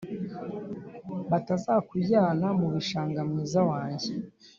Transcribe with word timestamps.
Batazakujyana 1.29 2.47
mubishanga 2.59 3.19
mwiza 3.29 3.61
wanjye 3.69 4.09